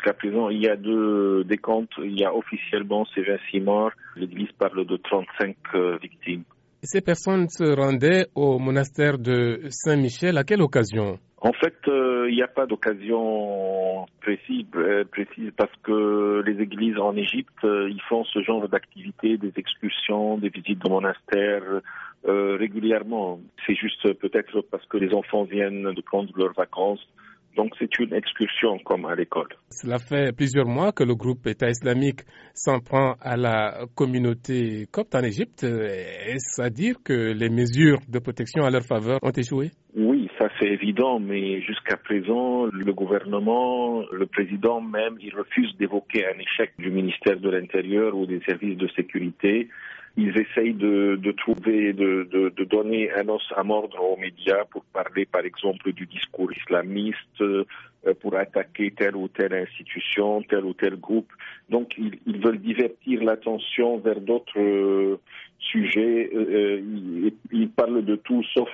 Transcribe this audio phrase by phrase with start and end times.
[0.00, 1.92] jusqu'à présent, il y a deux décomptes.
[1.98, 3.92] Il y a officiellement ces 26 morts.
[4.16, 6.44] L'Église parle de 35 euh, victimes.
[6.82, 11.18] Ces personnes se rendaient au monastère de Saint-Michel à quelle occasion?
[11.42, 16.98] En fait, euh, il n'y a pas d'occasion précise, euh, précise parce que les églises
[16.98, 21.80] en Égypte, ils font ce genre d'activités, des excursions, des visites de monastères
[22.24, 23.40] régulièrement.
[23.66, 27.06] C'est juste peut-être parce que les enfants viennent de prendre leurs vacances
[27.56, 29.48] donc c'est une excursion comme à l'école.
[29.70, 32.20] Cela fait plusieurs mois que le groupe État islamique
[32.54, 35.64] s'en prend à la communauté copte en Égypte.
[35.64, 39.70] Est-ce à dire que les mesures de protection à leur faveur ont échoué?
[39.96, 46.26] Oui, ça c'est évident, mais jusqu'à présent, le gouvernement, le président même, il refuse d'évoquer
[46.26, 49.68] un échec du ministère de l'Intérieur ou des services de sécurité
[50.16, 54.64] ils essayent de, de trouver, de, de, de, donner un os à mordre aux médias
[54.70, 57.64] pour parler, par exemple, du discours islamiste, euh,
[58.20, 61.30] pour attaquer telle ou telle institution, tel ou tel groupe.
[61.68, 65.20] Donc, ils, ils veulent divertir l'attention vers d'autres euh,
[65.58, 66.30] sujets.
[66.34, 68.70] Euh, ils, ils, parlent de tout sauf,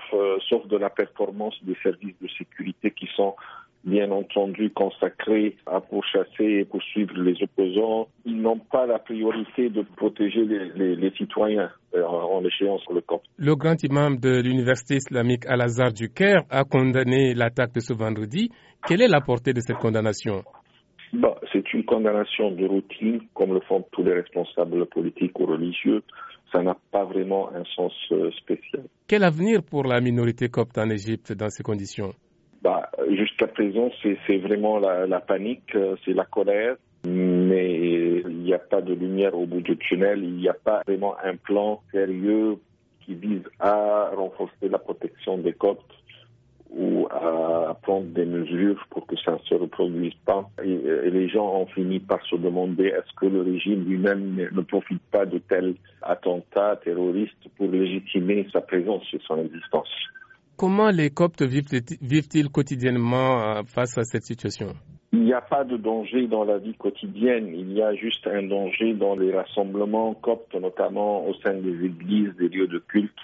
[0.49, 3.35] sauf de la performance des services de sécurité qui sont
[3.87, 8.09] bien entendu consacrés à pourchasser et poursuivre les opposants.
[8.25, 13.23] Ils n'ont pas la priorité de protéger les, citoyens euh, en échéance sur le camp.
[13.39, 18.51] Le grand imam de l'université islamique Al-Azhar du Caire a condamné l'attaque de ce vendredi.
[18.87, 20.43] Quelle est la portée de cette condamnation?
[21.13, 26.03] Bah, C'est une condamnation de routine, comme le font tous les responsables politiques ou religieux.
[26.53, 28.83] Ça n'a pas vraiment un sens euh, spécial.
[29.07, 32.13] Quel avenir pour la minorité copte en Égypte dans ces conditions?
[32.63, 36.77] Bah, Jusqu'à présent, c'est vraiment la, panique, euh, c'est la colère,
[37.07, 40.83] mais il n'y a pas de lumière au bout du tunnel, il n'y a pas
[40.87, 42.59] vraiment un plan sérieux
[43.05, 45.95] qui vise à renforcer la protection des Coptes
[46.71, 50.49] ou à prendre des mesures pour que ça ne se reproduise pas.
[50.63, 50.77] Et,
[51.11, 55.25] les gens ont fini par se demander est-ce que le régime lui-même ne profite pas
[55.25, 59.89] de tels attentats terroristes pour légitimer sa présence et son existence?
[60.57, 64.69] Comment les Coptes vivent-ils quotidiennement euh, face à cette situation?
[65.13, 68.43] Il n'y a pas de danger dans la vie quotidienne, il y a juste un
[68.43, 73.19] danger dans les rassemblements coptes, notamment au sein des églises, des lieux de culte,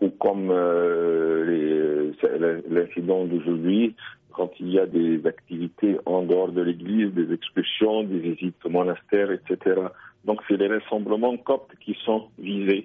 [0.00, 2.12] ou comme euh,
[2.68, 3.94] l'incident d'aujourd'hui,
[4.32, 8.70] quand il y a des activités en dehors de l'église, des expulsions, des visites au
[8.70, 9.80] monastère, etc.
[10.24, 12.82] Donc c'est les rassemblements coptes qui sont visés.